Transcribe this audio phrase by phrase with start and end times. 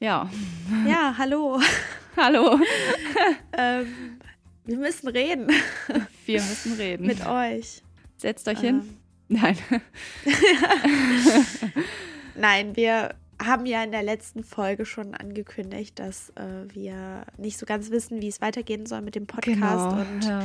[0.00, 0.30] Ja.
[0.86, 1.60] Ja, hallo.
[2.16, 2.60] Hallo.
[3.58, 4.20] ähm,
[4.64, 5.48] wir müssen reden.
[6.26, 7.06] Wir müssen reden.
[7.08, 7.82] Mit euch.
[8.16, 8.82] Setzt euch ähm.
[8.82, 8.98] hin.
[9.26, 9.58] Nein.
[12.36, 17.66] Nein, wir haben ja in der letzten Folge schon angekündigt, dass äh, wir nicht so
[17.66, 20.42] ganz wissen, wie es weitergehen soll mit dem Podcast Genau, und ja.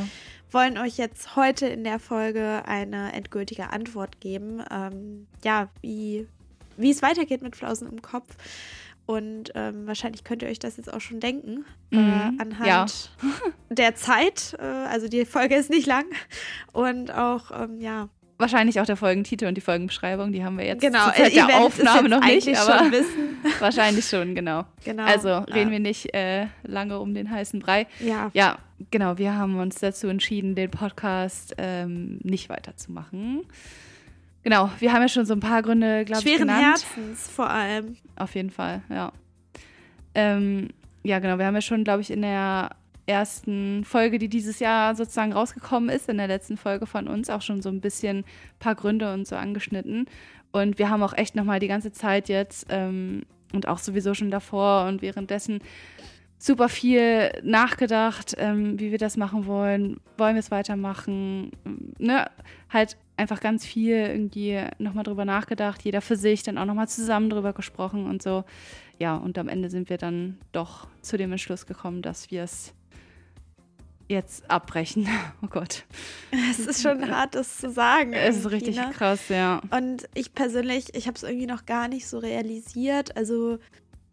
[0.52, 4.64] wollen euch jetzt heute in der Folge eine endgültige Antwort geben.
[4.72, 6.28] Ähm, ja, wie,
[6.78, 8.36] wie es weitergeht mit Flausen im Kopf.
[9.10, 12.86] Und ähm, wahrscheinlich könnt ihr euch das jetzt auch schon denken, äh, Mhm, anhand ja.
[13.72, 14.56] der Zeit.
[14.60, 16.06] Äh, also die Folge ist nicht lang.
[16.74, 20.82] Und auch, ähm, ja, Wahrscheinlich auch der Folgentitel und die Folgenbeschreibung, die haben wir jetzt
[20.82, 21.06] genau.
[21.06, 22.94] zur Zeit ihr der Aufnahme noch nicht, aber schon
[23.60, 24.64] wahrscheinlich schon, genau.
[24.86, 25.04] Genau.
[25.04, 25.72] Also reden ja.
[25.72, 27.88] wir nicht äh, lange um den heißen Brei.
[28.00, 28.60] Ja, Ja,
[28.92, 33.42] genau, wir haben uns dazu entschieden, den Podcast ähm, nicht weiterzumachen.
[34.44, 36.86] Genau, wir haben ja schon so ein paar Gründe, glaube ich, schweren genannt.
[36.96, 37.98] Herzens vor allem.
[38.16, 39.12] Auf jeden Fall, ja.
[40.16, 40.70] Ähm,
[41.04, 41.38] ja, genau.
[41.38, 42.70] Wir haben ja schon, glaube ich, in der
[43.06, 47.42] ersten Folge, die dieses Jahr sozusagen rausgekommen ist, in der letzten Folge von uns, auch
[47.42, 48.24] schon so ein bisschen
[48.60, 50.06] paar Gründe und so angeschnitten.
[50.52, 54.32] Und wir haben auch echt nochmal die ganze Zeit jetzt ähm, und auch sowieso schon
[54.32, 55.60] davor und währenddessen
[56.40, 60.00] super viel nachgedacht, ähm, wie wir das machen wollen.
[60.18, 61.52] Wollen wir es weitermachen?
[61.98, 62.26] Ne?
[62.70, 67.30] Halt einfach ganz viel irgendwie nochmal drüber nachgedacht, jeder für sich, dann auch nochmal zusammen
[67.30, 68.46] drüber gesprochen und so.
[68.98, 72.74] Ja, und am Ende sind wir dann doch zu dem Entschluss gekommen, dass wir es
[74.08, 75.08] jetzt abbrechen.
[75.42, 75.86] Oh Gott.
[76.32, 78.12] Es ist schon hart, das zu sagen.
[78.12, 78.92] Es ist richtig ne?
[78.94, 79.62] krass, ja.
[79.72, 83.16] Und ich persönlich, ich habe es irgendwie noch gar nicht so realisiert.
[83.16, 83.60] Also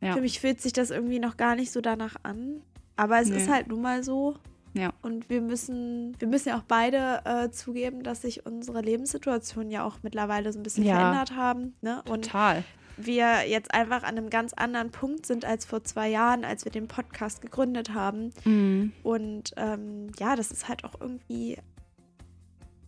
[0.06, 0.14] Ja.
[0.14, 2.62] für mich fühlt sich das irgendwie noch gar nicht so danach an.
[2.96, 3.36] Aber es Nee.
[3.36, 4.36] ist halt nun mal so.
[4.74, 4.92] Ja.
[5.02, 9.84] Und wir müssen, wir müssen ja auch beide äh, zugeben, dass sich unsere Lebenssituation ja
[9.84, 10.96] auch mittlerweile so ein bisschen Ja.
[10.96, 11.74] verändert haben.
[11.80, 12.02] Ne?
[12.08, 12.62] Und Total.
[12.98, 16.72] wir jetzt einfach an einem ganz anderen Punkt sind als vor zwei Jahren, als wir
[16.72, 18.32] den Podcast gegründet haben.
[18.44, 18.92] Mhm.
[19.02, 21.56] Und ähm, ja, das ist halt auch irgendwie.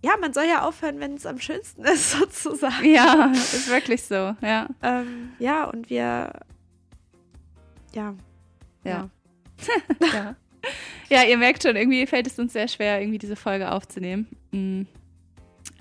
[0.04, 2.84] Ja, man soll ja aufhören, wenn es am schönsten ist, sozusagen.
[2.84, 4.68] Ja, ist wirklich so, ja.
[4.82, 6.32] Ähm, ja, und wir.
[7.94, 8.14] Ja.
[8.84, 9.08] Ja.
[10.12, 10.36] ja.
[11.08, 14.26] Ja, ihr merkt schon, irgendwie fällt es uns sehr schwer, irgendwie diese Folge aufzunehmen.
[14.50, 14.82] Mm.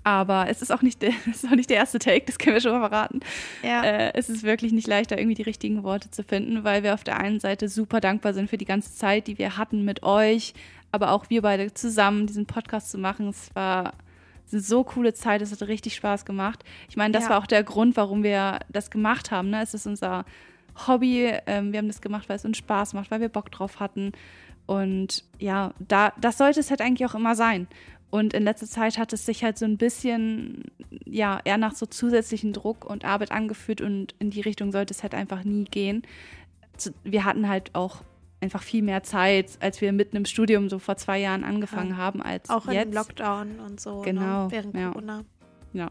[0.03, 2.53] Aber es ist auch nicht der, es ist auch nicht der erste Take, das können
[2.55, 3.19] wir schon mal verraten.
[3.61, 3.83] Ja.
[3.83, 6.93] Äh, es ist wirklich nicht leicht, da irgendwie die richtigen Worte zu finden, weil wir
[6.93, 10.03] auf der einen Seite super dankbar sind für die ganze Zeit, die wir hatten mit
[10.03, 10.53] euch,
[10.91, 13.27] aber auch wir beide zusammen diesen Podcast zu machen.
[13.27, 13.93] Es war
[14.49, 16.63] eine so coole Zeit, es hat richtig Spaß gemacht.
[16.89, 17.31] Ich meine, das Ja.
[17.31, 19.49] war auch der Grund, warum wir das gemacht haben.
[19.49, 19.61] Ne?
[19.61, 20.23] Es ist unser
[20.85, 21.31] Hobby.
[21.47, 24.11] Ähm, wir haben das gemacht, weil es uns Spaß macht, weil wir Bock drauf hatten.
[24.65, 27.67] Und ja, da, das sollte es halt eigentlich auch immer sein.
[28.09, 30.63] Und in letzter Zeit hat es sich halt so ein bisschen,
[31.05, 35.03] ja, eher nach so zusätzlichen Druck und Arbeit angefühlt und in die Richtung sollte es
[35.03, 36.03] halt einfach nie gehen.
[37.03, 38.03] Wir hatten halt auch
[38.39, 41.97] einfach viel mehr Zeit, als wir mitten im Studium so vor zwei Jahren angefangen Ja.
[41.97, 42.85] haben, als auch jetzt.
[42.85, 44.01] dem Lockdown und so.
[44.03, 44.51] Genau, Ne?
[44.51, 44.91] Während ja.
[44.91, 45.23] Corona.
[45.73, 45.89] Ja.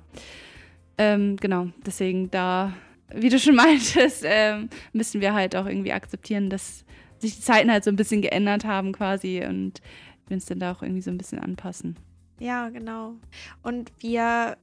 [0.96, 2.72] Ähm, genau, deswegen da,
[3.14, 6.84] wie du schon meintest, ähm, müssen wir halt auch irgendwie akzeptieren, dass
[7.18, 9.80] sich die Zeiten halt so ein bisschen geändert haben quasi und
[10.28, 11.96] wir uns dann da auch irgendwie so ein bisschen anpassen.
[12.38, 13.14] Ja, genau.
[13.62, 14.56] Und wir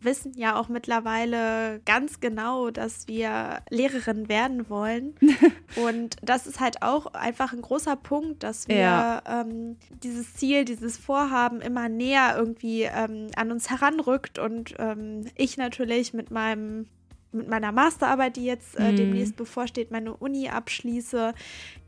[0.00, 5.14] wissen ja auch mittlerweile ganz genau, dass wir Lehrerin werden wollen.
[5.76, 9.22] Und das ist halt auch einfach ein großer Punkt, dass wir Ja.
[9.26, 14.38] ähm, dieses Ziel, dieses Vorhaben immer näher irgendwie ähm, an uns heranrückt.
[14.40, 16.86] Und ähm, ich natürlich mit meinem
[17.32, 18.96] mit meiner Masterarbeit, die jetzt äh, Mhm.
[18.96, 21.34] demnächst bevorsteht, meine Uni abschließe.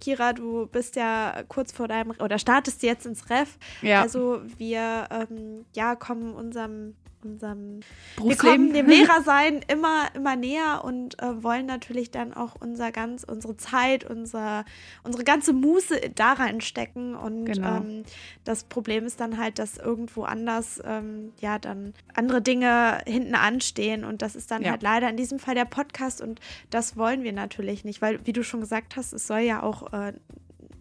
[0.00, 3.58] Kira, du bist ja kurz vor deinem oder startest jetzt ins Ref.
[3.82, 7.84] Ja, Also wir ähm, ja kommen unserem unserem wir
[8.16, 8.38] Berufsleben.
[8.38, 13.56] kommen dem Lehrersein immer immer näher und äh, wollen natürlich dann auch unser ganz unsere
[13.56, 14.64] Zeit unser
[15.02, 17.76] unsere ganze Muße da reinstecken und Genau.
[17.78, 18.04] ähm,
[18.44, 24.04] das Problem ist dann halt, dass irgendwo anders ähm, ja dann andere Dinge hinten anstehen
[24.04, 24.70] und das ist dann Ja.
[24.72, 28.32] halt leider in diesem Fall der Podcast und das wollen wir natürlich nicht, weil wie
[28.32, 30.12] du schon gesagt hast, es soll ja auch äh,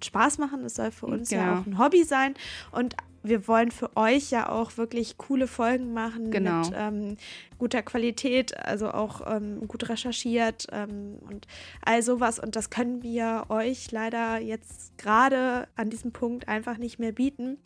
[0.03, 1.61] Spaß machen, es soll für uns ja Genau.
[1.61, 2.33] auch ein Hobby sein
[2.71, 6.59] und wir wollen für euch ja auch wirklich coole Folgen machen Genau.
[6.59, 7.17] mit ähm,
[7.57, 11.47] guter Qualität, also auch ähm, gut recherchiert ähm, und
[11.85, 12.37] all sowas.
[12.39, 17.57] Und das können wir euch leider jetzt gerade an diesem Punkt einfach nicht mehr bieten.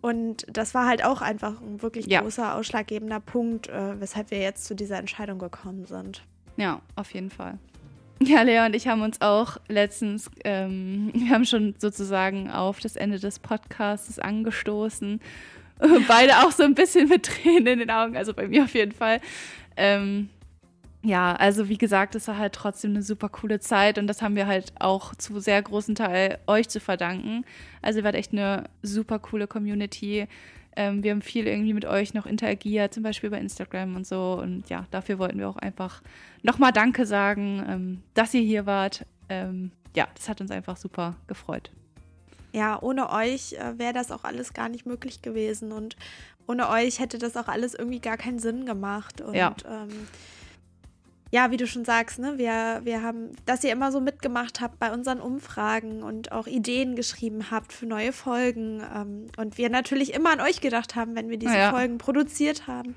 [0.00, 2.20] Und das war halt auch einfach ein wirklich Ja.
[2.20, 6.22] großer, ausschlaggebender Punkt, äh, weshalb wir jetzt zu dieser Entscheidung gekommen sind.
[6.56, 7.58] Ja, auf jeden Fall.
[8.22, 12.96] Ja, Lea und ich haben uns auch letztens, ähm, wir haben schon sozusagen auf das
[12.96, 15.20] Ende des Podcasts angestoßen.
[16.08, 18.92] Beide auch so ein bisschen mit Tränen in den Augen, also bei mir auf jeden
[18.92, 19.20] Fall.
[19.76, 20.30] Ähm,
[21.02, 24.34] ja, also wie gesagt, es war halt trotzdem eine super coole Zeit und das haben
[24.34, 27.44] wir halt auch zu sehr großen Teil euch zu verdanken.
[27.82, 30.26] Also ihr wart echt eine super coole Community.
[30.76, 34.38] Ähm, wir haben viel irgendwie mit euch noch interagiert, zum Beispiel bei Instagram und so.
[34.40, 36.02] Und ja, dafür wollten wir auch einfach
[36.42, 39.06] nochmal Danke sagen, ähm, dass ihr hier wart.
[39.28, 41.70] Ähm, ja, das hat uns einfach super gefreut.
[42.52, 45.96] Ja, ohne euch äh, wäre das auch alles gar nicht möglich gewesen und
[46.46, 49.20] ohne euch hätte das auch alles irgendwie gar keinen Sinn gemacht.
[49.20, 49.54] Und Ja.
[51.36, 54.78] Ja, wie du schon sagst, ne, wir, wir haben, dass ihr immer so mitgemacht habt
[54.78, 58.82] bei unseren Umfragen und auch Ideen geschrieben habt für neue Folgen.
[58.94, 61.70] Ähm, und wir natürlich immer an euch gedacht haben, wenn wir diese Ja.
[61.70, 62.94] Folgen produziert haben.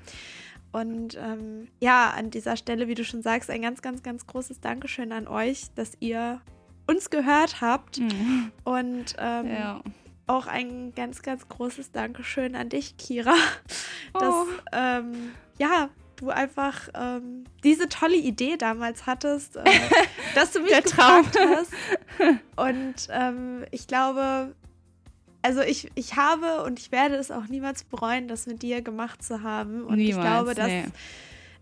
[0.72, 4.60] Und ähm, ja, an dieser Stelle, wie du schon sagst, ein ganz, ganz, ganz großes
[4.60, 6.40] Dankeschön an euch, dass ihr
[6.86, 7.98] uns gehört habt.
[7.98, 8.52] Mhm.
[8.64, 9.80] Und ähm, Ja.
[10.26, 13.34] auch ein ganz, ganz großes Dankeschön an dich, Kira,
[14.14, 14.46] dass Oh.
[14.72, 15.90] ähm, ja,
[16.20, 19.64] du einfach ähm, diese tolle Idee damals hattest, äh,
[20.34, 21.24] dass du mich Der Traum.
[21.26, 21.72] hast.
[22.56, 24.54] Und ähm, ich glaube,
[25.42, 29.22] also ich, ich habe und ich werde es auch niemals bereuen, das mit dir gemacht
[29.22, 29.84] zu haben.
[29.84, 30.84] Und ich Niemals, glaube, dass nee.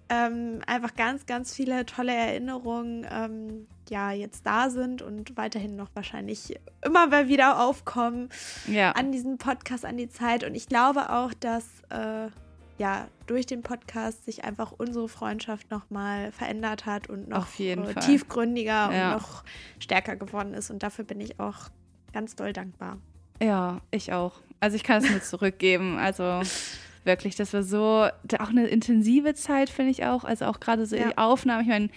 [0.09, 5.89] ähm, einfach ganz, ganz viele tolle Erinnerungen ähm, ja jetzt da sind und weiterhin noch
[5.95, 8.29] wahrscheinlich immer mal wieder aufkommen
[8.67, 8.91] Ja.
[8.93, 10.45] an diesen Podcast, an die Zeit.
[10.45, 12.29] Und ich glaube auch, dass äh,
[12.79, 18.91] ja durch den Podcast sich einfach unsere Freundschaft nochmal verändert hat und noch äh, tiefgründiger
[18.93, 19.13] Ja.
[19.15, 19.45] und noch
[19.79, 20.71] stärker geworden ist.
[20.71, 21.69] Und dafür bin ich auch
[22.13, 22.99] ganz doll dankbar.
[23.43, 24.41] Ja, ich auch.
[24.61, 25.99] Also ich kann es nur zurückgeben.
[25.99, 26.41] Also
[27.05, 28.09] wirklich, das war so,
[28.39, 30.25] auch eine intensive Zeit, finde ich auch.
[30.25, 31.09] Also auch gerade so Ja.
[31.11, 31.63] die Aufnahmen.
[31.63, 31.89] Ich meine,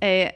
[0.00, 0.32] ey,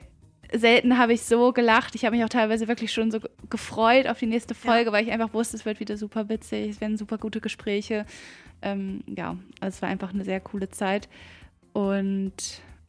[0.55, 1.95] selten habe ich so gelacht.
[1.95, 5.05] Ich habe mich auch teilweise wirklich schon so ge- gefreut auf die nächste Folge, weil
[5.05, 8.07] ich einfach wusste, es wird wieder super witzig, es werden super gute Gespräche.
[8.63, 11.09] Ähm, ja, also es war einfach eine sehr coole Zeit.
[11.73, 12.33] Und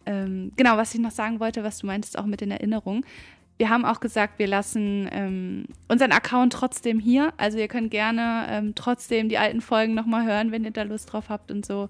[0.06, 3.06] ähm, genau, was ich noch sagen wollte, was du meintest, auch mit den Erinnerungen.
[3.58, 7.34] Wir haben auch gesagt, wir lassen ähm, unseren Account trotzdem hier.
[7.38, 11.14] Also ihr könnt gerne ähm, trotzdem die alten Folgen nochmal hören, wenn ihr da Lust
[11.14, 11.90] drauf habt und so.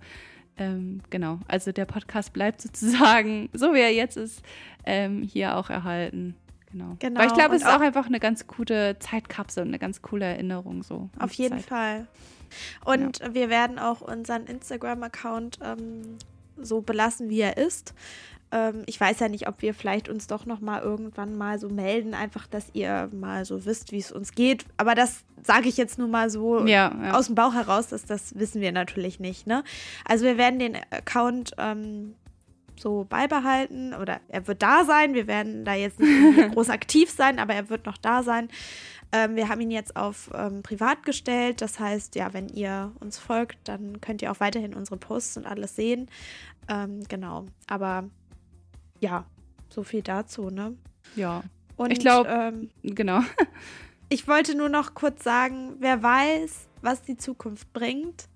[0.58, 4.44] Ähm, genau, also der Podcast bleibt sozusagen, so wie er jetzt ist,
[4.86, 6.36] ähm, hier auch erhalten.
[6.72, 6.96] Genau.
[7.00, 9.80] Genau, Weil ich glaube, es ist auch auch- einfach eine ganz gute Zeitkapsel und eine
[9.80, 11.10] ganz coole Erinnerung so.
[11.20, 11.68] Auf jeden Zeit.
[11.68, 12.08] Fall.
[12.86, 16.18] Und wir werden auch unseren Instagram-Account ähm,
[16.58, 17.94] so belassen, wie er ist.
[18.54, 21.70] Ähm, ich weiß ja nicht, ob wir vielleicht uns doch noch mal irgendwann mal so
[21.70, 24.66] melden, einfach, dass ihr mal so wisst, wie es uns geht.
[24.78, 27.18] Aber das sage ich jetzt nur mal so Ja, ja.
[27.18, 29.48] aus dem Bauch heraus, dass das wissen wir natürlich nicht.
[29.48, 29.64] Ne?
[30.06, 32.14] Also wir werden den Account ähm,
[32.80, 35.16] so beibehalten oder er wird da sein.
[35.16, 36.12] Wir werden da jetzt nicht
[36.54, 38.50] groß aktiv sein, aber er wird noch da sein.
[39.12, 41.62] Ähm, wir haben ihn jetzt auf ähm, privat gestellt.
[41.62, 45.46] Das heißt, ja, wenn ihr uns folgt, dann könnt ihr auch weiterhin unsere Posts und
[45.48, 46.08] alles sehen.
[46.68, 47.46] Ähm, genau.
[47.68, 48.06] Aber
[49.04, 49.26] ja,
[49.70, 50.76] so viel dazu, ne?
[51.16, 51.44] ja,
[51.76, 53.20] Und Ich glaub- ähm, genau.
[54.10, 58.28] ich wollte nur noch kurz sagen, wer weiß, was die Zukunft bringt.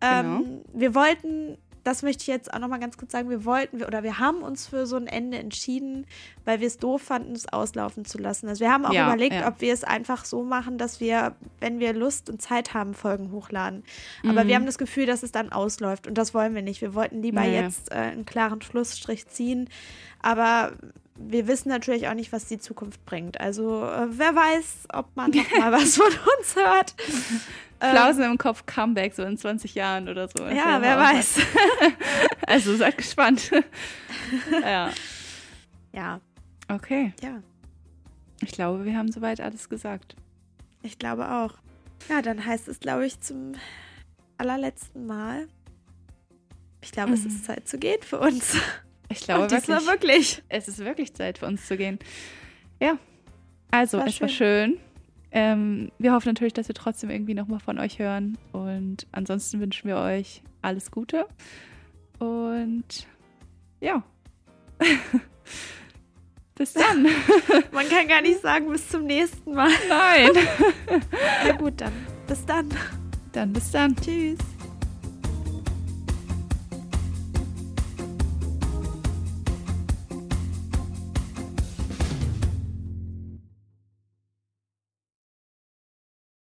[0.00, 3.82] Ähm, Wir wollten, das möchte ich jetzt auch noch mal ganz kurz sagen, wir wollten
[3.82, 6.06] oder wir haben uns für so ein Ende entschieden,
[6.44, 8.48] weil wir es doof fanden, es auslaufen zu lassen.
[8.48, 9.48] Also wir haben auch Ja, überlegt, ja.
[9.48, 13.30] ob wir es einfach so machen, dass wir, wenn wir Lust und Zeit haben, Folgen
[13.32, 13.84] hochladen.
[14.24, 14.48] Aber Mhm.
[14.48, 16.80] wir haben das Gefühl, dass es dann ausläuft und das wollen wir nicht.
[16.80, 17.54] Wir wollten lieber Nee.
[17.60, 19.68] jetzt äh, einen klaren Schlussstrich ziehen,
[20.20, 20.72] aber
[21.18, 23.40] wir wissen natürlich auch nicht, was die Zukunft bringt.
[23.40, 26.06] Also äh, wer weiß, ob man noch mal was von
[26.38, 26.94] uns hört.
[27.80, 30.44] Ähm, Flausen im Kopf Comeback so in 20 Jahren oder so.
[30.48, 31.38] ja, wer weiß.
[32.48, 33.52] Also seid gespannt.
[34.62, 34.90] ja.
[35.92, 36.20] Ja,
[36.68, 37.12] Okay.
[37.22, 37.40] ja,
[38.42, 40.16] Ich glaube, wir haben soweit alles gesagt.
[40.82, 41.54] ich glaube auch.
[42.08, 43.52] Ja, dann heißt es, glaube ich, zum
[44.38, 45.46] allerletzten Mal.
[46.80, 47.28] Ich glaube, es Mhm.
[47.28, 48.56] ist Zeit zu gehen für uns.
[49.10, 50.42] Ich glaube Und wirklich, wirklich.
[50.48, 51.98] es ist wirklich Zeit für uns zu gehen.
[52.80, 52.98] Ja.
[53.70, 54.78] Also, War es war schön.
[55.30, 58.38] Ähm, wir hoffen natürlich, dass wir trotzdem irgendwie nochmal von euch hören.
[58.52, 61.26] Und ansonsten wünschen wir euch alles Gute.
[62.18, 63.06] Und
[63.80, 64.02] ja.
[66.54, 67.04] Bis dann.
[67.72, 69.70] Man kann gar nicht sagen, bis zum nächsten Mal.
[69.88, 70.30] Nein.
[71.46, 71.92] Na gut, dann.
[72.26, 72.68] Bis dann.
[73.32, 73.94] Dann bis dann.
[73.96, 74.38] Tschüss.